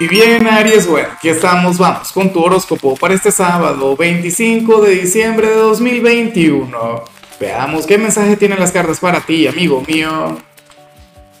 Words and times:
Y 0.00 0.08
bien, 0.08 0.46
Aries, 0.46 0.86
bueno, 0.86 1.08
aquí 1.12 1.28
estamos, 1.28 1.76
vamos 1.76 2.10
con 2.10 2.32
tu 2.32 2.42
horóscopo 2.42 2.96
para 2.96 3.12
este 3.12 3.30
sábado 3.30 3.94
25 3.98 4.80
de 4.80 4.94
diciembre 4.94 5.50
de 5.50 5.56
2021. 5.56 7.04
Veamos 7.38 7.84
qué 7.84 7.98
mensaje 7.98 8.34
tienen 8.38 8.58
las 8.58 8.72
cartas 8.72 8.98
para 8.98 9.20
ti, 9.20 9.46
amigo 9.46 9.82
mío. 9.86 10.38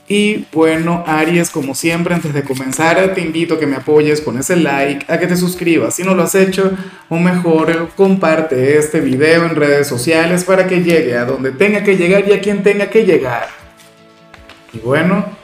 Y 0.06 0.44
bueno, 0.52 1.02
Aries, 1.06 1.48
como 1.48 1.74
siempre, 1.74 2.14
antes 2.14 2.34
de 2.34 2.42
comenzar, 2.42 3.14
te 3.14 3.22
invito 3.22 3.54
a 3.54 3.58
que 3.58 3.66
me 3.66 3.76
apoyes 3.76 4.20
con 4.20 4.36
ese 4.36 4.56
like, 4.56 5.10
a 5.10 5.18
que 5.18 5.26
te 5.26 5.38
suscribas 5.38 5.94
si 5.94 6.02
no 6.02 6.14
lo 6.14 6.24
has 6.24 6.34
hecho, 6.34 6.70
o 7.08 7.16
mejor, 7.16 7.88
comparte 7.96 8.76
este 8.76 9.00
video 9.00 9.46
en 9.46 9.56
redes 9.56 9.88
sociales 9.88 10.44
para 10.44 10.66
que 10.66 10.82
llegue 10.82 11.16
a 11.16 11.24
donde 11.24 11.52
tenga 11.52 11.82
que 11.82 11.96
llegar 11.96 12.28
y 12.28 12.34
a 12.34 12.42
quien 12.42 12.62
tenga 12.62 12.90
que 12.90 13.06
llegar. 13.06 13.48
Y 14.74 14.80
bueno, 14.80 15.39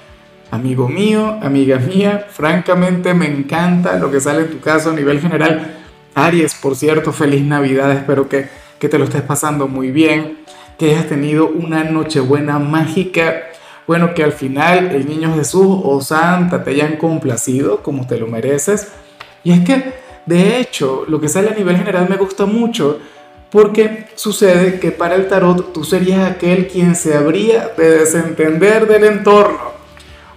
Amigo 0.57 0.89
mío, 0.89 1.39
amiga 1.43 1.79
mía, 1.79 2.29
francamente 2.31 3.13
me 3.13 3.27
encanta 3.27 3.99
lo 3.99 4.11
que 4.11 4.21
sale 4.21 4.45
en 4.45 4.51
tu 4.53 4.59
caso 4.59 4.89
a 4.89 4.95
nivel 4.95 5.21
general. 5.21 5.77
Aries, 6.15 6.55
por 6.55 6.75
cierto, 6.75 7.13
feliz 7.13 7.43
Navidad, 7.43 7.93
espero 7.93 8.27
que, 8.27 8.49
que 8.79 8.89
te 8.89 8.99
lo 8.99 9.05
estés 9.05 9.21
pasando 9.21 9.69
muy 9.69 9.91
bien, 9.91 10.39
que 10.79 10.93
hayas 10.93 11.09
tenido 11.11 11.47
una 11.47 11.85
Nochebuena 11.85 12.59
mágica. 12.59 13.43
Bueno, 13.87 14.15
que 14.15 14.25
al 14.25 14.33
final 14.33 14.93
el 14.93 15.07
niño 15.07 15.35
Jesús 15.35 15.67
o 15.85 16.01
Santa 16.01 16.65
te 16.65 16.71
hayan 16.71 16.97
complacido 16.97 17.83
como 17.83 18.07
te 18.07 18.19
lo 18.19 18.27
mereces. 18.27 18.93
Y 19.45 19.53
es 19.53 19.61
que, 19.61 19.93
de 20.25 20.59
hecho, 20.59 21.05
lo 21.07 21.21
que 21.21 21.29
sale 21.29 21.51
a 21.51 21.55
nivel 21.55 21.77
general 21.77 22.09
me 22.09 22.17
gusta 22.17 22.47
mucho 22.47 22.99
porque 23.51 24.07
sucede 24.15 24.81
que 24.81 24.91
para 24.91 25.17
el 25.17 25.29
tarot 25.29 25.75
tú 25.75 25.85
serías 25.85 26.31
aquel 26.31 26.67
quien 26.67 26.95
se 26.95 27.15
habría 27.15 27.73
de 27.77 27.99
desentender 27.99 28.89
del 28.89 29.05
entorno 29.05 29.76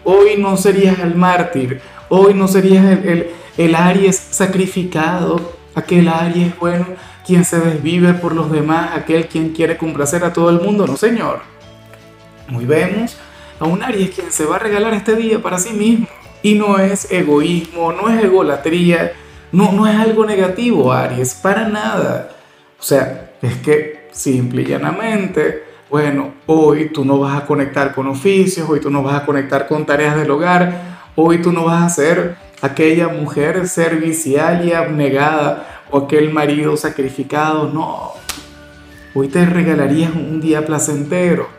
Hoy 0.04 0.38
no 0.38 0.58
serías 0.58 1.00
el 1.00 1.16
mártir, 1.16 1.82
hoy 2.10 2.34
no 2.34 2.48
serías 2.48 2.86
el, 2.86 3.32
el, 3.58 3.76
Aries 3.76 4.18
sacrificado, 4.18 5.54
aquel 5.76 6.08
Aries 6.08 6.58
bueno, 6.58 6.86
quien 7.26 7.46
se 7.46 7.60
desvive 7.60 8.14
por 8.14 8.34
los 8.34 8.52
demás, 8.52 8.92
aquel 8.96 9.28
quien 9.28 9.50
quiere 9.50 9.78
complacer 9.78 10.24
a 10.24 10.34
todo 10.34 10.50
el 10.50 10.62
mundo, 10.62 10.88
no 10.88 10.98
señor. 10.98 11.42
Hoy 12.56 12.66
vemos 12.66 13.18
a 13.60 13.66
un 13.66 13.84
Aries 13.84 14.12
quien 14.12 14.32
se 14.32 14.46
va 14.46 14.56
a 14.56 14.60
regalar 14.60 14.94
este 14.94 15.16
día 15.16 15.42
para 15.42 15.60
sí 15.60 15.74
mismo. 15.74 16.08
Y 16.42 16.56
no 16.56 16.80
es 16.80 17.12
egoísmo, 17.12 17.92
no 17.92 18.10
es 18.10 18.24
egolatría, 18.24 19.12
no, 19.52 19.74
no 19.74 19.86
es 19.86 19.96
algo 19.96 20.26
negativo, 20.26 20.94
Aries, 20.94 21.34
para 21.34 21.68
nada. 21.68 22.32
O 22.80 22.84
sea, 22.84 23.32
es 23.42 23.56
que 23.58 24.08
simple 24.12 24.62
y 24.62 24.66
llanamente 24.66 25.69
bueno, 25.90 26.34
hoy 26.46 26.90
tú 26.90 27.04
no 27.04 27.18
vas 27.18 27.42
a 27.42 27.46
conectar 27.46 27.96
con 27.96 28.08
oficios, 28.08 28.70
hoy 28.70 28.80
tú 28.80 28.92
no 28.92 29.02
vas 29.02 29.16
a 29.16 29.26
conectar 29.26 29.68
con 29.68 29.86
tareas 29.86 30.16
del 30.16 30.30
hogar, 30.30 31.00
hoy 31.16 31.42
tú 31.42 31.52
no 31.52 31.66
vas 31.66 31.84
a 31.84 31.90
ser 31.90 32.36
aquella 32.62 33.08
mujer 33.08 33.68
servicial 33.68 34.68
y 34.68 34.72
abnegada 34.72 35.82
o 35.90 36.00
aquel 36.00 36.32
marido 36.32 36.78
sacrificado, 36.78 37.72
no. 37.74 38.12
Hoy 39.16 39.30
te 39.30 39.44
regalarías 39.46 40.14
un 40.14 40.40
día 40.40 40.64
placentero, 40.64 41.50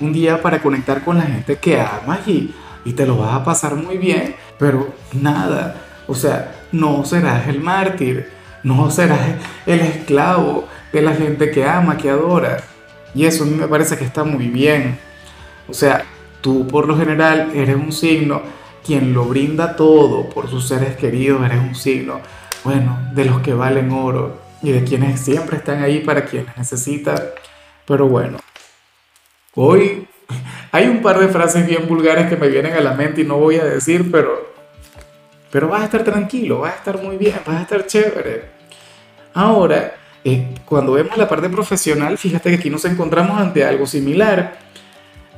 un 0.00 0.12
día 0.12 0.42
para 0.42 0.60
conectar 0.60 1.02
con 1.02 1.16
la 1.16 1.24
gente 1.24 1.56
que 1.56 1.80
amas 1.80 2.28
y, 2.28 2.54
y 2.84 2.92
te 2.92 3.06
lo 3.06 3.16
vas 3.16 3.34
a 3.34 3.44
pasar 3.44 3.74
muy 3.74 3.96
bien, 3.96 4.36
pero 4.58 4.88
nada, 5.14 5.76
o 6.06 6.14
sea, 6.14 6.54
no 6.72 7.06
serás 7.06 7.48
el 7.48 7.60
mártir, 7.60 8.28
no 8.62 8.90
serás 8.90 9.20
el 9.64 9.80
esclavo 9.80 10.68
de 10.92 11.00
la 11.00 11.14
gente 11.14 11.50
que 11.50 11.64
ama, 11.64 11.96
que 11.96 12.10
adora. 12.10 12.58
Y 13.18 13.26
eso 13.26 13.42
a 13.42 13.46
mí 13.48 13.56
me 13.56 13.66
parece 13.66 13.98
que 13.98 14.04
está 14.04 14.22
muy 14.22 14.46
bien. 14.46 14.96
O 15.68 15.74
sea, 15.74 16.04
tú 16.40 16.68
por 16.68 16.86
lo 16.86 16.96
general 16.96 17.50
eres 17.52 17.74
un 17.74 17.90
signo 17.90 18.42
quien 18.86 19.12
lo 19.12 19.24
brinda 19.24 19.74
todo 19.74 20.30
por 20.30 20.48
sus 20.48 20.68
seres 20.68 20.96
queridos, 20.96 21.44
eres 21.44 21.58
un 21.58 21.74
signo, 21.74 22.20
bueno, 22.62 23.10
de 23.14 23.24
los 23.24 23.40
que 23.40 23.54
valen 23.54 23.90
oro 23.90 24.40
y 24.62 24.70
de 24.70 24.84
quienes 24.84 25.18
siempre 25.18 25.56
están 25.56 25.82
ahí 25.82 25.98
para 25.98 26.26
quienes 26.26 26.56
necesitan. 26.56 27.18
Pero 27.88 28.06
bueno, 28.06 28.38
hoy 29.56 30.06
hay 30.70 30.86
un 30.86 31.02
par 31.02 31.18
de 31.18 31.26
frases 31.26 31.66
bien 31.66 31.88
vulgares 31.88 32.28
que 32.28 32.36
me 32.36 32.46
vienen 32.46 32.74
a 32.74 32.80
la 32.80 32.94
mente 32.94 33.22
y 33.22 33.24
no 33.24 33.36
voy 33.38 33.56
a 33.56 33.64
decir, 33.64 34.12
pero, 34.12 34.52
pero 35.50 35.66
vas 35.66 35.82
a 35.82 35.86
estar 35.86 36.04
tranquilo, 36.04 36.60
vas 36.60 36.74
a 36.74 36.76
estar 36.76 37.02
muy 37.02 37.16
bien, 37.16 37.34
vas 37.44 37.56
a 37.56 37.62
estar 37.62 37.84
chévere. 37.84 38.44
Ahora, 39.34 39.92
eh, 40.28 40.46
cuando 40.66 40.92
vemos 40.92 41.16
la 41.16 41.26
parte 41.26 41.48
profesional, 41.48 42.18
fíjate 42.18 42.50
que 42.50 42.56
aquí 42.56 42.70
nos 42.70 42.84
encontramos 42.84 43.40
ante 43.40 43.64
algo 43.64 43.86
similar. 43.86 44.58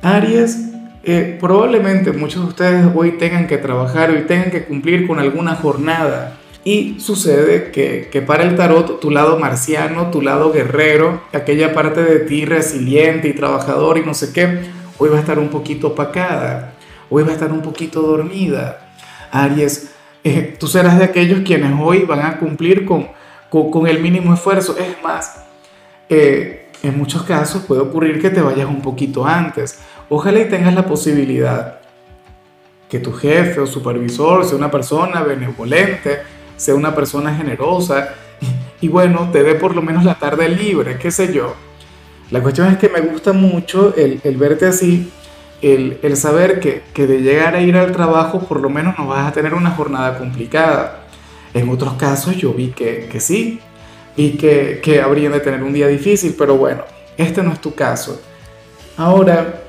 Aries, 0.01 0.69
eh, 1.03 1.37
probablemente 1.39 2.11
muchos 2.11 2.43
de 2.43 2.49
ustedes 2.49 2.85
hoy 2.93 3.13
tengan 3.13 3.47
que 3.47 3.57
trabajar, 3.57 4.09
hoy 4.09 4.23
tengan 4.23 4.51
que 4.51 4.65
cumplir 4.65 5.07
con 5.07 5.19
alguna 5.19 5.55
jornada. 5.55 6.37
Y 6.65 6.99
sucede 6.99 7.71
que, 7.71 8.09
que, 8.11 8.21
para 8.21 8.43
el 8.43 8.55
tarot, 8.55 8.99
tu 8.99 9.09
lado 9.09 9.39
marciano, 9.39 10.11
tu 10.11 10.21
lado 10.21 10.51
guerrero, 10.51 11.21
aquella 11.31 11.73
parte 11.73 12.03
de 12.03 12.19
ti 12.19 12.45
resiliente 12.45 13.29
y 13.29 13.33
trabajador 13.33 13.97
y 13.97 14.05
no 14.05 14.13
sé 14.13 14.33
qué, 14.33 14.59
hoy 14.97 15.09
va 15.09 15.17
a 15.17 15.21
estar 15.21 15.39
un 15.39 15.49
poquito 15.49 15.87
opacada, 15.87 16.73
hoy 17.09 17.23
va 17.23 17.29
a 17.29 17.33
estar 17.33 17.51
un 17.51 17.61
poquito 17.61 18.01
dormida. 18.01 18.91
Aries, 19.31 19.91
eh, 20.23 20.55
tú 20.59 20.67
serás 20.67 20.99
de 20.99 21.05
aquellos 21.05 21.39
quienes 21.39 21.71
hoy 21.79 22.01
van 22.01 22.19
a 22.19 22.37
cumplir 22.37 22.85
con, 22.85 23.07
con, 23.51 23.85
el 23.85 23.99
mínimo 23.99 24.33
esfuerzo. 24.33 24.75
Es 24.77 25.03
más, 25.03 25.43
eh, 26.09 26.69
en 26.81 26.97
muchos 26.97 27.23
casos 27.23 27.63
puede 27.63 27.81
ocurrir 27.81 28.21
que 28.21 28.29
te 28.29 28.41
vayas 28.41 28.67
un 28.67 28.81
poquito 28.81 29.25
antes. 29.25 29.79
Ojalá 30.09 30.39
y 30.39 30.49
tengas 30.49 30.73
la 30.73 30.85
posibilidad 30.85 31.79
que 32.89 32.99
tu 32.99 33.13
jefe 33.13 33.59
o 33.59 33.67
supervisor 33.67 34.45
sea 34.45 34.57
una 34.57 34.71
persona 34.71 35.21
benevolente, 35.21 36.19
sea 36.55 36.75
una 36.75 36.95
persona 36.95 37.35
generosa 37.35 38.09
y, 38.81 38.87
bueno, 38.87 39.29
te 39.31 39.43
dé 39.43 39.55
por 39.55 39.75
lo 39.75 39.81
menos 39.81 40.03
la 40.03 40.15
tarde 40.15 40.49
libre, 40.49 40.97
qué 40.97 41.11
sé 41.11 41.33
yo. 41.33 41.53
La 42.31 42.41
cuestión 42.41 42.67
es 42.69 42.77
que 42.77 42.87
me 42.87 43.01
gusta 43.01 43.33
mucho 43.33 43.93
el, 43.97 44.37
verte 44.37 44.65
así, 44.65 45.11
el, 45.61 45.99
el 46.01 46.15
saber 46.15 46.61
que, 46.61 46.81
de 46.95 47.21
llegar 47.21 47.55
a 47.55 47.61
ir 47.61 47.75
al 47.75 47.91
trabajo 47.91 48.39
por 48.39 48.61
lo 48.61 48.69
menos 48.69 48.97
no 48.97 49.07
vas 49.07 49.27
a 49.27 49.33
tener 49.33 49.53
una 49.53 49.71
jornada 49.71 50.17
complicada. 50.17 51.00
En 51.53 51.69
otros 51.69 51.93
casos 51.93 52.35
yo 52.37 52.53
vi 52.53 52.69
que, 52.69 53.07
que 53.11 53.19
sí, 53.19 53.59
y 54.15 54.31
que, 54.31 54.79
que 54.83 55.01
habrían 55.01 55.31
de 55.31 55.39
tener 55.39 55.63
un 55.63 55.73
día 55.73 55.87
difícil, 55.87 56.35
pero 56.37 56.57
bueno, 56.57 56.83
este 57.17 57.43
no 57.43 57.51
es 57.51 57.59
tu 57.59 57.73
caso. 57.73 58.21
Ahora, 58.97 59.61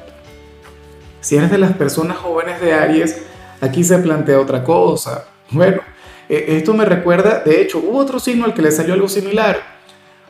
si 1.20 1.36
eres 1.36 1.50
de 1.50 1.58
las 1.58 1.72
personas 1.72 2.16
jóvenes 2.16 2.60
de 2.60 2.72
Aries, 2.72 3.22
aquí 3.60 3.84
se 3.84 3.98
plantea 3.98 4.40
otra 4.40 4.64
cosa. 4.64 5.26
Bueno, 5.50 5.80
e, 6.28 6.56
esto 6.56 6.74
me 6.74 6.84
recuerda, 6.84 7.40
de 7.44 7.60
hecho, 7.60 7.78
hubo 7.78 7.98
otro 7.98 8.18
signo 8.18 8.44
al 8.44 8.54
que 8.54 8.62
le 8.62 8.72
salió 8.72 8.94
algo 8.94 9.08
similar. 9.08 9.60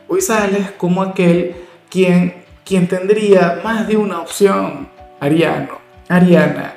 Hoy 0.07 0.21
sales 0.21 0.71
como 0.77 1.01
aquel 1.01 1.55
quien, 1.89 2.43
quien 2.63 2.87
tendría 2.87 3.61
más 3.63 3.87
de 3.87 3.97
una 3.97 4.19
opción, 4.19 4.89
Ariano, 5.19 5.79
Ariana. 6.07 6.75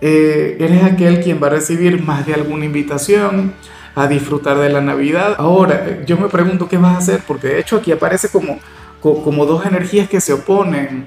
Eh, 0.00 0.56
eres 0.60 0.84
aquel 0.84 1.20
quien 1.20 1.42
va 1.42 1.48
a 1.48 1.50
recibir 1.50 2.00
más 2.00 2.24
de 2.24 2.34
alguna 2.34 2.64
invitación, 2.64 3.54
a 3.98 4.06
disfrutar 4.06 4.58
de 4.58 4.68
la 4.68 4.80
Navidad. 4.80 5.34
Ahora, 5.38 6.04
yo 6.06 6.16
me 6.16 6.28
pregunto 6.28 6.68
qué 6.68 6.78
vas 6.78 6.94
a 6.94 6.98
hacer, 6.98 7.20
porque 7.26 7.48
de 7.48 7.60
hecho 7.60 7.76
aquí 7.76 7.90
aparece 7.90 8.28
como, 8.28 8.60
como 9.00 9.44
dos 9.44 9.66
energías 9.66 10.08
que 10.08 10.20
se 10.20 10.32
oponen. 10.32 11.06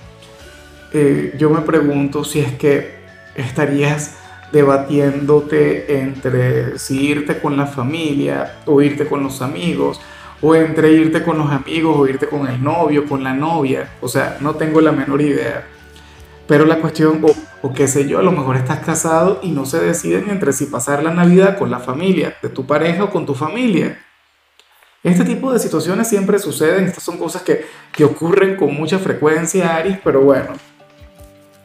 Eh, 0.94 1.34
yo 1.38 1.50
me 1.50 1.62
pregunto 1.62 2.26
si 2.26 2.40
es 2.40 2.52
que 2.54 3.00
estarías 3.36 4.18
debatiéndote 4.52 6.00
entre 6.00 6.78
si 6.78 7.08
irte 7.08 7.40
con 7.40 7.56
la 7.56 7.66
familia 7.66 8.58
o 8.66 8.82
irte 8.82 9.08
con 9.08 9.24
los 9.24 9.42
amigos, 9.42 10.02
o 10.42 10.54
entre 10.54 10.92
irte 10.92 11.24
con 11.24 11.38
los 11.38 11.50
amigos 11.50 11.96
o 11.98 12.08
irte 12.08 12.28
con 12.28 12.46
el 12.48 12.62
novio, 12.62 13.06
con 13.06 13.24
la 13.24 13.34
novia. 13.34 13.90
O 14.02 14.10
sea, 14.10 14.38
no 14.42 14.56
tengo 14.56 14.82
la 14.82 14.92
menor 14.92 15.22
idea. 15.22 15.66
Pero 16.52 16.66
la 16.66 16.82
cuestión, 16.82 17.26
o, 17.62 17.72
qué 17.72 17.88
sé 17.88 18.10
yo, 18.10 18.20
a 18.20 18.24
lo 18.24 18.34
mejor 18.34 18.58
estás 18.58 18.80
casado 18.80 19.40
y 19.42 19.52
no 19.52 19.66
se 19.66 19.80
deciden 19.80 20.30
entre 20.30 20.52
si 20.52 20.66
pasar 20.66 21.02
la 21.02 21.14
Navidad 21.14 21.58
con 21.58 21.72
la 21.72 21.80
familia 21.80 22.36
de 22.42 22.50
tu 22.50 22.68
pareja 22.68 23.06
o 23.06 23.10
con 23.10 23.26
tu 23.26 23.36
familia. 23.36 24.04
Este 25.02 25.24
tipo 25.24 25.54
de 25.54 25.60
situaciones 25.60 26.10
siempre 26.10 26.40
suceden, 26.40 26.84
estas 26.84 27.06
son 27.06 27.18
cosas 27.18 27.44
que, 27.44 27.64
que 27.94 28.04
ocurren 28.04 28.58
con 28.58 28.74
mucha 28.74 29.00
frecuencia, 29.00 29.78
Aries, 29.78 30.00
pero 30.04 30.24
bueno, 30.24 30.50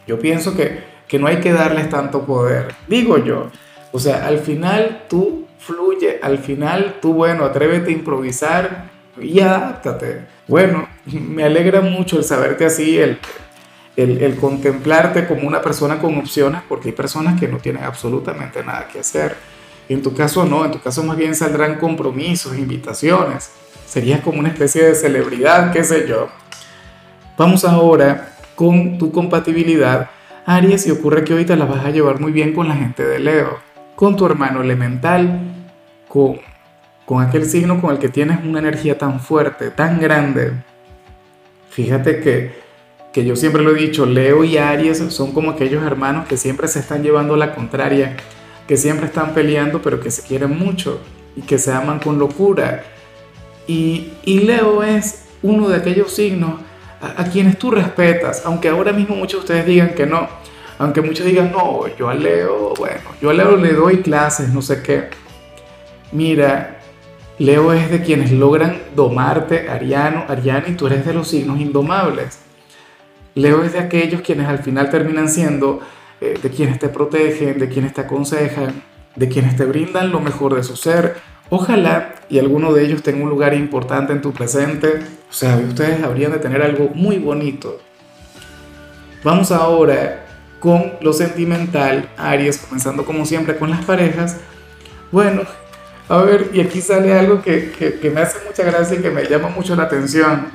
yo 0.07 0.21
pienso 0.21 0.55
que, 0.55 0.85
que 1.09 1.19
no 1.19 1.27
hay 1.27 1.41
que 1.41 1.53
darles 1.53 1.91
tanto 1.91 2.25
poder, 2.25 2.73
digo 2.87 3.19
yo. 3.19 3.51
O 3.91 3.99
sea, 3.99 4.25
al 4.25 4.39
final 4.39 5.07
tú 5.09 5.49
fluye, 5.59 6.21
al 6.23 6.39
final 6.39 6.99
tú, 7.03 7.13
bueno, 7.13 7.45
atrévete 7.45 7.91
a 7.91 7.93
improvisar 7.93 8.89
y 9.21 9.41
adáptate. 9.41 10.27
Bueno, 10.47 10.89
me 11.07 11.43
alegra 11.43 11.81
mucho 11.81 12.19
el 12.19 12.23
saberte 12.23 12.67
así, 12.67 13.01
el, 13.01 13.19
el, 13.97 14.37
contemplarte 14.37 15.27
como 15.27 15.47
una 15.49 15.63
persona 15.63 15.99
con 15.99 16.19
opciones, 16.19 16.61
porque 16.69 16.91
hay 16.91 16.95
personas 16.95 17.41
que 17.41 17.49
no 17.49 17.59
tienen 17.59 17.85
absolutamente 17.85 18.63
nada 18.63 18.89
que 18.89 19.01
hacer. 19.01 19.37
En 19.89 20.03
tu 20.03 20.15
caso 20.15 20.45
no, 20.45 20.65
en 20.65 20.73
tu 20.73 20.81
caso 20.81 21.03
más 21.03 21.17
bien 21.17 21.35
saldrán 21.35 21.79
compromisos, 21.79 22.57
invitaciones. 22.57 23.51
Serías 23.87 24.21
como 24.21 24.41
una 24.41 24.49
especie 24.49 24.85
de 24.85 24.95
celebridad, 24.95 25.73
qué 25.73 25.83
sé 25.85 26.07
yo. 26.07 26.29
Vamos 27.39 27.65
ahora 27.65 28.37
con 28.55 28.99
tu 28.99 29.13
compatibilidad, 29.13 30.11
Aries, 30.45 30.87
y 30.87 30.91
ocurre 30.91 31.25
que 31.25 31.35
hoy 31.35 31.45
te 31.45 31.57
la 31.57 31.65
vas 31.65 31.85
a 31.85 31.91
llevar 31.91 32.21
muy 32.21 32.33
bien 32.33 32.53
con 32.53 32.69
la 32.69 32.75
gente 32.75 33.05
de 33.05 33.19
Leo. 33.19 33.59
con 33.95 34.15
tu 34.15 34.27
hermano 34.27 34.61
elemental, 34.61 35.41
con, 36.07 36.39
con 37.07 37.23
aquel 37.23 37.47
signo 37.47 37.81
con 37.81 37.93
el 37.93 37.99
que 37.99 38.11
tienes 38.11 38.45
una 38.45 38.59
energía 38.59 38.99
tan 38.99 39.21
fuerte, 39.21 39.71
tan 39.71 39.99
grande. 39.99 40.53
Fíjate 41.71 42.21
que, 42.21 42.66
que 43.17 43.25
yo 43.25 43.35
siempre 43.35 43.63
lo 43.63 43.75
he 43.75 43.81
dicho, 43.81 44.05
Leo 44.05 44.45
y 44.45 44.59
Aries 44.59 44.99
son 45.09 45.33
como 45.33 45.51
aquellos 45.51 45.83
hermanos 45.83 46.29
que 46.29 46.37
siempre 46.37 46.69
se 46.69 46.81
están 46.81 47.03
llevando 47.03 47.35
la 47.35 47.55
contraria, 47.55 48.15
que 48.69 48.77
siempre 48.77 49.07
están 49.07 49.33
peleando, 49.33 49.81
pero 49.81 50.01
que 50.01 50.11
se 50.11 50.21
quieren 50.21 50.59
mucho 50.59 51.01
y 51.35 51.41
que 51.41 51.57
se 51.57 51.73
aman 51.73 51.99
con 51.99 52.19
locura. 52.19 52.85
Y, 53.67 54.13
y 54.23 54.41
Leo 54.41 54.83
es 54.83 55.29
uno 55.43 55.71
de 55.71 55.77
aquellos 55.77 56.13
signos 56.13 56.61
a, 57.01 57.25
quienes 57.25 57.59
tú 57.59 57.71
respetas, 57.71 58.43
aunque 58.45 58.69
ahora 58.69 58.93
mismo 58.93 59.17
muchos 59.17 59.41
de 59.41 59.45
ustedes 59.45 59.65
digan 59.65 59.95
que 59.95 60.05
no, 60.05 60.29
aunque 60.79 61.01
muchos 61.01 61.25
digan, 61.25 61.51
no, 61.53 61.85
yo 61.97 62.11
a 62.11 62.15
Leo, 62.15 62.75
bueno, 62.77 63.01
yo 63.23 63.31
a 63.31 63.33
Leo 63.33 63.57
le 63.57 63.73
doy 63.73 64.03
clases, 64.03 64.51
no 64.51 64.61
sé 64.61 64.83
qué. 64.83 65.05
Mira, 66.13 66.81
Leo 67.39 67.73
es 67.73 67.91
de 67.91 68.03
quienes 68.03 68.31
logran 68.31 68.77
domarte, 68.95 69.71
Ariano, 69.71 70.27
Ariano, 70.29 70.69
y 70.69 70.75
tú 70.75 70.87
eres 70.87 71.07
de 71.07 71.15
los 71.15 71.29
signos 71.29 71.59
indomables. 71.59 72.41
Leo 73.37 73.63
es 73.63 73.75
de 73.75 73.79
aquellos 73.79 74.23
quienes 74.23 74.49
al 74.49 74.59
final 74.59 74.91
terminan 74.91 75.29
siendo 75.29 75.81
eh, 76.23 76.39
de 76.43 76.51
quienes 76.51 76.79
te 76.79 76.89
protegen, 76.89 77.59
de 77.59 77.69
quienes 77.69 77.93
te 77.93 78.01
aconsejan, 78.01 78.83
de 79.15 79.29
quienes 79.29 79.57
te 79.57 79.67
brindan 79.67 80.11
lo 80.11 80.21
mejor 80.21 80.55
de 80.55 80.65
su 80.65 80.75
ser. 80.75 81.17
Ojalá 81.51 82.15
y 82.31 82.39
alguno 82.39 82.73
de 82.73 82.87
ellos 82.87 83.03
tenga 83.03 83.23
un 83.23 83.29
lugar 83.29 83.53
importante 83.53 84.15
en 84.15 84.23
tu 84.23 84.33
presente. 84.33 85.01
O 85.29 85.33
sea, 85.33 85.57
ustedes 85.57 86.03
habrían 86.03 86.33
de 86.33 86.39
tener 86.39 86.63
algo 86.63 86.91
muy 86.95 87.19
bonito. 87.19 87.79
Vamos 89.23 89.53
ahora 89.53 90.25
con 90.59 90.95
lo 91.03 91.13
sentimental, 91.13 92.09
Aries, 92.17 92.57
comenzando 92.57 93.05
como 93.05 93.27
siempre 93.27 93.59
con 93.59 93.69
las 93.69 93.85
parejas. 93.85 94.39
Bueno, 95.13 95.43
a 96.09 96.23
ver, 96.23 96.51
y 96.55 96.61
aquí 96.61 96.81
sale 96.81 97.13
algo 97.13 97.43
que, 97.43 97.71
que, 98.01 98.11
me 98.11 98.23
hace 98.23 98.39
mucha 98.47 98.65
gracia 98.65 98.99
y 98.99 99.03
que 99.03 99.11
me 99.11 99.25
llama 99.25 99.49
mucho 99.49 99.77
la 99.77 99.83
atención. 99.83 100.47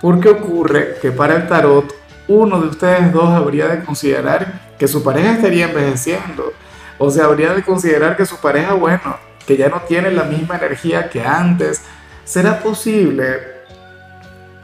Porque 0.00 0.28
ocurre 0.28 0.96
que 1.00 1.12
para 1.12 1.36
el 1.36 1.46
tarot, 1.46 1.99
uno 2.30 2.60
de 2.60 2.68
ustedes 2.68 3.12
dos 3.12 3.28
habría 3.28 3.66
de 3.66 3.84
considerar 3.84 4.74
que 4.78 4.86
su 4.86 5.02
pareja 5.02 5.32
estaría 5.32 5.68
envejeciendo. 5.68 6.52
O 6.96 7.10
sea, 7.10 7.24
habría 7.24 7.52
de 7.54 7.62
considerar 7.64 8.16
que 8.16 8.24
su 8.24 8.36
pareja, 8.36 8.74
bueno, 8.74 9.16
que 9.46 9.56
ya 9.56 9.68
no 9.68 9.80
tiene 9.80 10.12
la 10.12 10.22
misma 10.22 10.56
energía 10.56 11.10
que 11.10 11.22
antes. 11.22 11.82
¿Será 12.24 12.60
posible? 12.60 13.24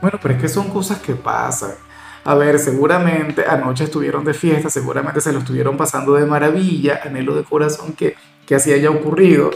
Bueno, 0.01 0.19
pero 0.23 0.35
es 0.35 0.41
que 0.41 0.49
son 0.49 0.69
cosas 0.69 0.99
que 0.99 1.15
pasan. 1.15 1.73
A 2.25 2.37
ver, 2.37 2.61
seguramente 2.61 3.45
anoche 3.45 3.85
estuvieron 3.85 4.25
de 4.25 4.35
fiesta, 4.35 4.71
seguramente 4.71 5.21
se 5.21 5.33
lo 5.33 5.41
estuvieron 5.41 5.77
pasando 5.77 6.15
de 6.15 6.25
maravilla, 6.25 7.01
anhelo 7.05 7.35
de 7.35 7.43
corazón 7.43 7.95
que, 7.95 8.15
que 8.47 8.55
así 8.55 8.73
haya 8.73 8.91
ocurrido. 8.91 9.51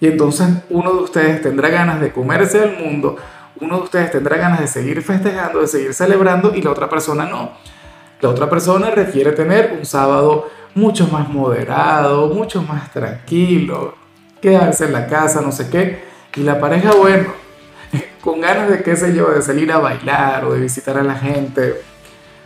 Y 0.00 0.08
entonces 0.08 0.48
uno 0.68 0.94
de 0.94 1.02
ustedes 1.02 1.42
tendrá 1.42 1.68
ganas 1.68 2.00
de 2.00 2.10
comerse 2.10 2.60
al 2.60 2.76
mundo, 2.76 3.18
uno 3.62 3.78
de 3.78 3.82
ustedes 3.84 4.10
tendrá 4.10 4.36
ganas 4.36 4.60
de 4.60 4.66
seguir 4.66 5.00
festejando, 5.02 5.60
de 5.60 5.68
seguir 5.68 5.94
celebrando 5.94 6.54
y 6.54 6.60
la 6.60 6.70
otra 6.70 6.88
persona 6.88 7.24
no. 7.24 7.52
La 8.20 8.28
otra 8.28 8.50
persona 8.50 8.90
requiere 8.90 9.32
tener 9.32 9.74
un 9.78 9.86
sábado 9.86 10.48
mucho 10.74 11.06
más 11.08 11.28
moderado, 11.28 12.28
mucho 12.28 12.62
más 12.62 12.92
tranquilo, 12.92 13.94
quedarse 14.40 14.86
en 14.86 14.92
la 14.92 15.06
casa, 15.06 15.40
no 15.40 15.52
sé 15.52 15.70
qué. 15.70 16.04
Y 16.34 16.42
la 16.42 16.60
pareja, 16.60 16.92
bueno, 16.94 17.28
con 18.20 18.40
ganas 18.40 18.68
de, 18.68 18.82
qué 18.82 18.96
sé 18.96 19.14
yo, 19.14 19.30
de 19.30 19.42
salir 19.42 19.70
a 19.70 19.78
bailar 19.78 20.44
o 20.44 20.54
de 20.54 20.60
visitar 20.60 20.98
a 20.98 21.02
la 21.02 21.14
gente. 21.14 21.82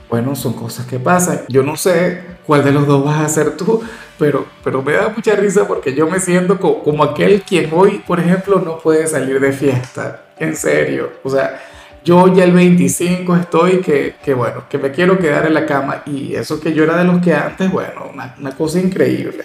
Bueno, 0.09 0.37
son 0.37 0.53
cosas 0.53 0.87
que 0.87 0.99
pasan. 0.99 1.41
Yo 1.49 1.63
no 1.63 1.77
sé 1.77 2.23
cuál 2.47 2.63
de 2.63 2.73
los 2.73 2.87
dos 2.87 3.05
vas 3.05 3.21
a 3.21 3.29
ser 3.29 3.57
tú, 3.57 3.83
pero, 4.19 4.47
pero 4.63 4.83
me 4.83 4.93
da 4.93 5.09
mucha 5.09 5.35
risa 5.35 5.67
porque 5.67 5.95
yo 5.95 6.07
me 6.07 6.21
siento 6.21 6.59
como, 6.59 7.03
aquel 7.03 7.43
quien 7.43 7.71
hoy, 7.73 8.03
por 8.07 8.21
ejemplo, 8.21 8.61
no 8.61 8.79
puede 8.79 9.07
salir 9.07 9.41
de 9.41 9.53
fiesta. 9.53 10.26
En 10.39 10.57
serio. 10.57 11.13
O 11.23 11.31
sea, 11.31 11.61
yo 12.05 12.33
ya 12.35 12.45
el 12.45 12.53
25 12.53 13.37
estoy 13.37 13.81
que, 13.81 14.17
que, 14.23 14.35
bueno, 14.35 14.65
que 14.69 14.79
me 14.79 14.91
quiero 14.91 15.19
quedar 15.19 15.47
en 15.47 15.55
la 15.55 15.67
cama 15.67 16.03
y 16.07 16.35
eso 16.35 16.61
que 16.61 16.73
yo 16.73 16.85
era 16.85 16.97
de 16.97 17.05
los 17.05 17.21
que 17.21 17.35
antes, 17.35 17.71
bueno, 17.71 18.11
una, 18.13 18.57
cosa 18.57 18.79
increíble. 18.79 19.45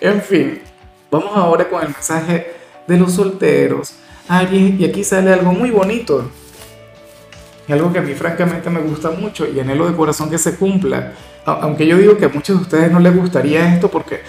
En 0.00 0.20
fin, 0.20 0.60
vamos 1.10 1.30
ahora 1.34 1.68
con 1.68 1.82
el 1.82 1.88
mensaje 1.88 2.52
de 2.86 2.98
los 2.98 3.12
solteros. 3.12 3.94
Aries, 4.28 4.80
y 4.80 4.84
aquí 4.84 5.04
sale 5.04 5.32
algo 5.32 5.52
muy 5.52 5.70
bonito. 5.70 6.30
Algo 7.68 7.92
que 7.92 7.98
a 7.98 8.02
mí 8.02 8.14
francamente 8.14 8.68
me 8.70 8.80
gusta 8.80 9.10
mucho 9.10 9.46
y 9.46 9.58
anhelo 9.58 9.88
de 9.88 9.96
corazón 9.96 10.28
que 10.28 10.38
se 10.38 10.56
cumpla 10.56 11.12
aunque 11.44 11.86
yo 11.86 11.98
digo 11.98 12.16
que 12.16 12.26
a 12.26 12.28
muchos 12.28 12.56
de 12.56 12.62
ustedes 12.62 12.92
no 12.92 13.00
les 13.00 13.14
gustaría 13.14 13.74
esto 13.74 13.90
porque, 13.90 14.20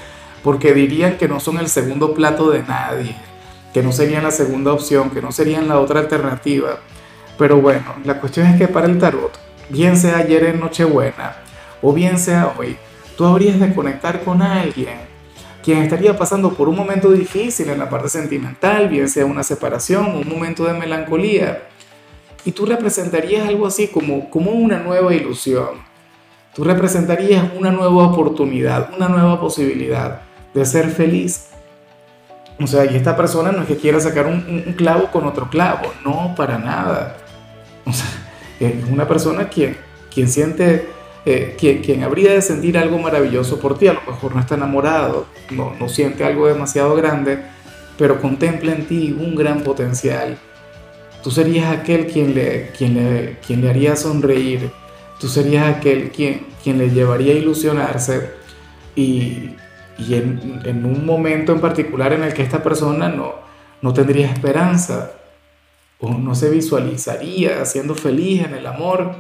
porque 0.44 0.74
dirían 0.74 1.18
que 1.18 1.28
no 1.28 1.40
son 1.40 1.58
el 1.58 1.70
segundo 1.70 2.14
plato 2.14 2.50
de 2.50 2.64
nadie, 2.64 3.16
que 3.76 3.84
no 3.84 3.92
serían 3.92 4.24
la 4.24 4.32
segunda 4.32 4.72
opción, 4.72 5.10
que 5.10 5.22
no 5.22 5.34
serían 5.34 5.68
la 5.68 5.82
otra 5.82 6.00
alternativa. 6.00 6.80
Pero 7.38 7.60
bueno, 7.60 7.96
la 8.06 8.22
cuestión 8.22 8.48
es 8.48 8.58
que 8.58 8.70
para 8.70 8.88
el 8.88 8.98
tarot, 8.98 9.38
bien 9.68 9.98
sea 9.98 10.20
ayer 10.20 10.46
en 10.46 10.62
Nochebuena 10.62 11.36
o 11.82 11.92
bien 11.92 12.18
sea 12.18 12.54
hoy, 12.58 12.78
tú 13.18 13.26
habrías 13.26 13.60
de 13.60 13.76
conectar 13.76 14.24
con 14.24 14.42
alguien 14.42 14.98
quien 15.62 15.80
estaría 15.80 16.18
pasando 16.18 16.54
por 16.54 16.70
un 16.70 16.78
momento 16.78 17.12
difícil 17.12 17.68
en 17.68 17.80
la 17.80 17.90
parte 17.90 18.08
sentimental, 18.08 18.88
bien 18.88 19.10
sea 19.10 19.26
una 19.26 19.44
separación 19.44 20.16
un 20.16 20.30
momento 20.30 20.64
de 20.64 20.72
melancolía. 20.72 21.64
Y 22.46 22.54
tú 22.54 22.66
representarías 22.66 23.46
algo 23.46 23.68
así 23.68 23.90
como, 23.90 24.30
como 24.30 24.52
una 24.52 24.80
nueva 24.80 25.14
ilusión 25.14 25.84
Tú 26.56 26.64
representarías 26.64 27.52
una 27.60 27.70
nueva 27.70 28.08
oportunidad, 28.08 28.94
una 28.96 29.10
nueva 29.10 29.42
posibilidad 29.42 30.22
de 30.54 30.66
ser 30.66 30.90
feliz. 30.90 31.50
O 32.60 32.68
sea, 32.68 32.86
y 32.90 32.96
esta 32.96 33.18
persona 33.18 33.52
no 33.52 33.64
es 33.64 33.68
que 33.68 33.76
quiera 33.76 34.00
sacar 34.00 34.28
un, 34.28 34.74
clavo 34.78 35.12
con 35.12 35.26
otro 35.26 35.50
clavo, 35.50 35.92
no, 36.04 36.34
para 36.36 36.58
nada. 36.58 37.18
O 37.86 37.92
sea, 37.92 38.08
es 38.60 38.74
una 38.90 39.08
persona 39.08 39.50
quien, 39.50 39.76
quien 40.14 40.30
siente, 40.30 40.88
eh, 41.26 41.56
quien, 41.60 41.82
quien, 41.82 42.04
habría 42.04 42.32
de 42.32 42.42
sentir 42.42 42.78
algo 42.78 42.98
maravilloso 42.98 43.60
por 43.60 43.78
ti, 43.78 43.88
a 43.88 43.94
lo 43.94 44.02
mejor 44.08 44.34
no 44.34 44.40
está 44.40 44.56
enamorado, 44.56 45.26
no, 45.52 45.74
no 45.78 45.90
siente 45.90 46.24
algo 46.24 46.48
demasiado 46.48 46.96
grande, 46.96 47.40
pero 47.98 48.22
contempla 48.22 48.72
en 48.72 48.88
ti 48.88 49.16
un 49.18 49.36
gran 49.36 49.62
potencial. 49.62 50.38
Tú 51.22 51.32
serías 51.32 51.76
aquel 51.76 52.08
quien 52.08 52.36
le, 52.36 52.70
quien 52.70 52.94
le, 52.94 53.38
quien 53.46 53.62
le 53.62 53.70
haría 53.70 53.98
sonreír, 53.98 54.72
tú 55.20 55.28
serías 55.28 55.76
aquel 55.76 56.12
quien, 56.12 56.48
quien 56.64 56.78
le 56.78 56.90
llevaría 56.90 57.34
a 57.34 57.38
ilusionarse 57.38 58.32
y, 58.96 59.56
y 59.98 60.16
en, 60.16 60.62
en, 60.66 60.86
un 60.86 61.06
momento 61.06 61.54
en 61.54 61.62
particular 61.62 62.14
en 62.14 62.24
el 62.24 62.34
que 62.34 62.42
esta 62.42 62.62
persona 62.62 63.10
no, 63.10 63.36
no 63.82 63.94
tendría 63.94 64.32
esperanza 64.32 65.12
o 66.00 66.14
no 66.14 66.36
se 66.36 66.50
visualizaría 66.50 67.64
siendo 67.66 67.96
feliz 67.96 68.44
en 68.44 68.56
el 68.56 68.68
amor 68.68 69.16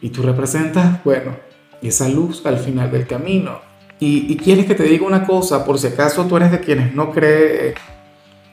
y 0.00 0.10
tú 0.10 0.22
representas, 0.22 1.02
bueno, 1.04 1.36
esa 1.80 2.08
luz 2.08 2.44
al 2.44 2.58
final 2.58 2.90
del 2.90 3.06
camino. 3.06 3.60
Y, 4.00 4.32
y 4.32 4.36
quieres 4.36 4.66
que 4.66 4.74
te 4.74 4.82
diga 4.82 5.06
una 5.06 5.24
cosa, 5.24 5.64
por 5.64 5.78
si 5.78 5.86
acaso 5.86 6.26
tú 6.26 6.36
eres 6.36 6.50
de 6.50 6.60
quienes 6.60 6.92
no 6.94 7.12
cree 7.12 7.74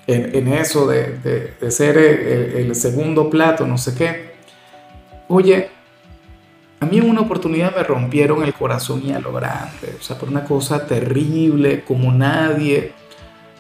en, 0.06 0.36
en 0.36 0.48
eso 0.48 0.88
de, 0.88 1.18
de, 1.18 1.54
de 1.60 1.72
ser 1.72 1.98
el, 1.98 2.68
el 2.68 2.76
segundo 2.76 3.30
plato, 3.30 3.66
no 3.66 3.78
sé 3.80 3.96
qué. 3.96 4.30
Oye, 5.28 5.70
a 6.82 6.86
mí 6.86 6.98
en 6.98 7.10
una 7.10 7.22
oportunidad 7.22 7.76
me 7.76 7.84
rompieron 7.84 8.44
el 8.44 8.54
corazón 8.54 9.02
y 9.06 9.12
a 9.12 9.20
lo 9.20 9.34
grande, 9.34 9.98
o 10.00 10.02
sea, 10.02 10.18
por 10.18 10.30
una 10.30 10.46
cosa 10.46 10.86
terrible, 10.86 11.84
como 11.84 12.12
nadie. 12.12 12.94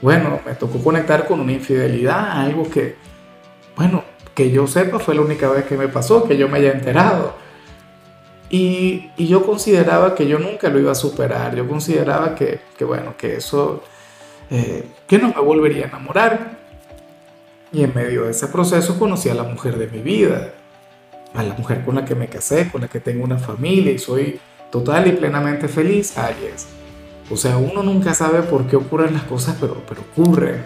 Bueno, 0.01 0.39
me 0.45 0.53
tocó 0.53 0.81
conectar 0.81 1.27
con 1.27 1.41
una 1.41 1.51
infidelidad, 1.51 2.39
algo 2.39 2.69
que, 2.69 2.95
bueno, 3.75 4.05
que 4.33 4.51
yo 4.51 4.67
sepa 4.67 4.99
fue 4.99 5.15
la 5.15 5.21
única 5.21 5.49
vez 5.49 5.65
que 5.65 5.75
me 5.75 5.89
pasó, 5.89 6.23
que 6.23 6.37
yo 6.37 6.47
me 6.47 6.59
haya 6.59 6.71
enterado. 6.71 7.35
Y, 8.49 9.11
y 9.17 9.27
yo 9.27 9.45
consideraba 9.45 10.15
que 10.15 10.25
yo 10.25 10.39
nunca 10.39 10.69
lo 10.69 10.79
iba 10.79 10.93
a 10.93 10.95
superar, 10.95 11.55
yo 11.55 11.67
consideraba 11.67 12.35
que, 12.35 12.61
que 12.77 12.85
bueno, 12.85 13.15
que 13.17 13.35
eso, 13.35 13.83
eh, 14.49 14.87
que 15.07 15.19
no 15.19 15.27
me 15.27 15.41
volvería 15.41 15.85
a 15.85 15.87
enamorar. 15.89 16.57
Y 17.73 17.83
en 17.83 17.93
medio 17.93 18.23
de 18.23 18.31
ese 18.31 18.47
proceso 18.47 18.97
conocí 18.97 19.27
a 19.27 19.35
la 19.35 19.43
mujer 19.43 19.77
de 19.77 19.87
mi 19.87 19.99
vida 19.99 20.53
a 21.33 21.43
la 21.43 21.53
mujer 21.53 21.83
con 21.85 21.95
la 21.95 22.05
que 22.05 22.15
me 22.15 22.27
casé, 22.27 22.69
con 22.71 22.81
la 22.81 22.87
que 22.87 22.99
tengo 22.99 23.23
una 23.23 23.37
familia 23.37 23.91
y 23.91 23.99
soy 23.99 24.39
total 24.71 25.07
y 25.07 25.11
plenamente 25.11 25.67
feliz, 25.67 26.17
Aries. 26.17 26.67
O 27.31 27.37
sea, 27.37 27.57
uno 27.57 27.83
nunca 27.83 28.13
sabe 28.13 28.41
por 28.41 28.65
qué 28.65 28.75
ocurren 28.75 29.13
las 29.13 29.23
cosas, 29.23 29.55
pero, 29.59 29.83
pero 29.87 30.01
ocurren. 30.01 30.63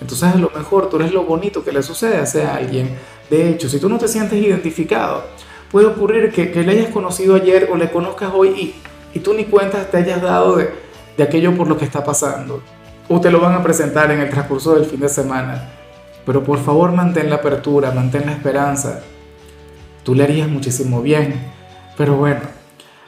Entonces 0.00 0.34
a 0.34 0.36
lo 0.36 0.50
mejor 0.50 0.90
tú 0.90 0.96
eres 0.96 1.12
lo 1.12 1.24
bonito 1.24 1.64
que 1.64 1.72
le 1.72 1.82
sucede 1.82 2.18
a 2.18 2.22
ese 2.22 2.44
alguien. 2.44 2.90
De 3.30 3.48
hecho, 3.48 3.68
si 3.68 3.78
tú 3.78 3.88
no 3.88 3.98
te 3.98 4.08
sientes 4.08 4.40
identificado, 4.42 5.24
puede 5.70 5.86
ocurrir 5.86 6.30
que, 6.30 6.52
que 6.52 6.62
le 6.62 6.72
hayas 6.72 6.90
conocido 6.90 7.34
ayer 7.34 7.70
o 7.72 7.76
le 7.76 7.90
conozcas 7.90 8.30
hoy 8.34 8.48
y, 8.50 8.74
y 9.18 9.20
tú 9.20 9.32
ni 9.32 9.44
cuentas 9.44 9.90
te 9.90 9.96
hayas 9.96 10.20
dado 10.20 10.56
de, 10.56 10.70
de 11.16 11.22
aquello 11.22 11.56
por 11.56 11.66
lo 11.66 11.78
que 11.78 11.86
está 11.86 12.04
pasando. 12.04 12.62
O 13.08 13.20
te 13.20 13.30
lo 13.30 13.40
van 13.40 13.54
a 13.54 13.62
presentar 13.62 14.10
en 14.10 14.20
el 14.20 14.28
transcurso 14.28 14.74
del 14.74 14.84
fin 14.84 15.00
de 15.00 15.08
semana. 15.08 15.70
Pero 16.26 16.44
por 16.44 16.58
favor 16.58 16.92
mantén 16.92 17.30
la 17.30 17.36
apertura, 17.36 17.90
mantén 17.92 18.26
la 18.26 18.32
esperanza 18.32 19.00
tú 20.06 20.14
le 20.14 20.22
harías 20.22 20.48
muchísimo 20.48 21.02
bien. 21.02 21.34
Pero 21.98 22.16
bueno, 22.16 22.40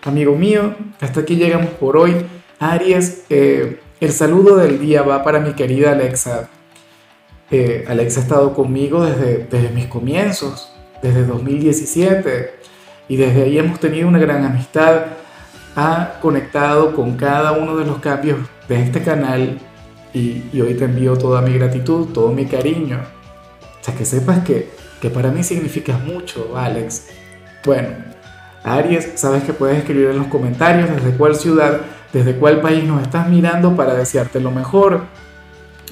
amigo 0.02 0.34
mío, 0.34 0.74
hasta 1.00 1.20
aquí 1.20 1.36
llegamos 1.36 1.70
por 1.70 1.96
hoy. 1.96 2.26
Aries, 2.58 3.24
eh, 3.30 3.80
el 4.00 4.12
saludo 4.12 4.56
del 4.56 4.80
día 4.80 5.02
va 5.02 5.22
para 5.22 5.38
mi 5.38 5.52
querida 5.54 5.92
Alexa. 5.92 6.50
Eh, 7.52 7.84
Alexa 7.88 8.18
ha 8.18 8.22
estado 8.24 8.52
conmigo 8.52 9.04
desde, 9.04 9.46
desde 9.48 9.70
mis 9.70 9.86
comienzos, 9.86 10.72
desde 11.00 11.24
2017, 11.24 12.54
y 13.08 13.16
desde 13.16 13.44
ahí 13.44 13.58
hemos 13.58 13.78
tenido 13.78 14.08
una 14.08 14.18
gran 14.18 14.44
amistad. 14.44 15.02
Ha 15.76 16.18
conectado 16.20 16.96
con 16.96 17.16
cada 17.16 17.52
uno 17.52 17.76
de 17.76 17.84
los 17.84 18.00
cambios 18.00 18.40
de 18.68 18.82
este 18.82 19.02
canal 19.02 19.60
y, 20.12 20.42
y 20.52 20.60
hoy 20.60 20.74
te 20.74 20.86
envío 20.86 21.16
toda 21.16 21.42
mi 21.42 21.52
gratitud, 21.56 22.08
todo 22.08 22.32
mi 22.32 22.46
cariño. 22.46 22.98
O 23.80 23.84
sea, 23.84 23.94
que 23.94 24.04
sepas 24.04 24.40
que, 24.40 24.68
que 25.00 25.10
para 25.10 25.30
mí 25.30 25.42
significas 25.42 26.02
mucho, 26.02 26.56
Alex. 26.56 27.08
Bueno, 27.64 27.88
Aries, 28.64 29.12
sabes 29.16 29.44
que 29.44 29.52
puedes 29.52 29.78
escribir 29.78 30.08
en 30.08 30.18
los 30.18 30.26
comentarios 30.26 30.90
desde 30.90 31.16
cuál 31.16 31.34
ciudad, 31.36 31.80
desde 32.12 32.36
cuál 32.36 32.60
país 32.60 32.84
nos 32.84 33.02
estás 33.02 33.28
mirando 33.28 33.76
para 33.76 33.94
desearte 33.94 34.40
lo 34.40 34.50
mejor. 34.50 35.02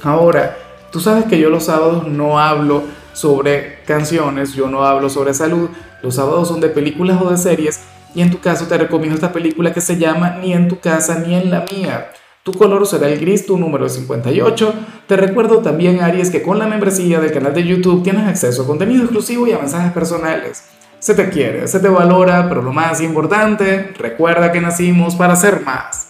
Ahora, 0.02 0.56
tú 0.90 1.00
sabes 1.00 1.24
que 1.24 1.38
yo 1.38 1.50
los 1.50 1.64
sábados 1.64 2.06
no 2.06 2.38
hablo 2.38 2.82
sobre 3.12 3.82
canciones, 3.86 4.54
yo 4.54 4.68
no 4.68 4.84
hablo 4.84 5.08
sobre 5.08 5.34
salud, 5.34 5.70
los 6.02 6.16
sábados 6.16 6.48
son 6.48 6.60
de 6.60 6.68
películas 6.68 7.20
o 7.22 7.30
de 7.30 7.38
series 7.38 7.80
y 8.14 8.22
en 8.22 8.30
tu 8.30 8.40
caso 8.40 8.66
te 8.66 8.78
recomiendo 8.78 9.14
esta 9.14 9.32
película 9.32 9.72
que 9.72 9.80
se 9.80 9.98
llama 9.98 10.38
Ni 10.40 10.52
en 10.52 10.68
tu 10.68 10.80
casa 10.80 11.18
ni 11.18 11.34
en 11.34 11.50
la 11.50 11.64
mía. 11.70 12.10
Tu 12.46 12.52
color 12.52 12.86
será 12.86 13.08
el 13.08 13.18
gris, 13.18 13.44
tu 13.44 13.58
número 13.58 13.86
es 13.86 13.94
58. 13.94 14.72
Te 15.08 15.16
recuerdo 15.16 15.62
también, 15.62 16.00
Aries, 16.00 16.30
que 16.30 16.42
con 16.42 16.60
la 16.60 16.68
membresía 16.68 17.18
del 17.18 17.32
canal 17.32 17.52
de 17.52 17.64
YouTube 17.64 18.04
tienes 18.04 18.24
acceso 18.24 18.62
a 18.62 18.66
contenido 18.68 19.02
exclusivo 19.02 19.48
y 19.48 19.52
a 19.52 19.58
mensajes 19.58 19.90
personales. 19.90 20.62
Se 21.00 21.16
te 21.16 21.28
quiere, 21.28 21.66
se 21.66 21.80
te 21.80 21.88
valora, 21.88 22.48
pero 22.48 22.62
lo 22.62 22.72
más 22.72 23.00
importante, 23.00 23.92
recuerda 23.98 24.52
que 24.52 24.60
nacimos 24.60 25.16
para 25.16 25.34
ser 25.34 25.62
más. 25.62 26.05